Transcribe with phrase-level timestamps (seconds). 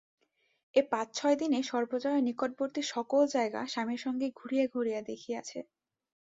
[0.75, 5.59] এ পাঁচ ছয় দিনে সর্বজয়া নিকটবর্তী সকল জায়গা স্বামীর সঙ্গে ঘুরিয়া ঘুরিয়া দেখিয়াছে।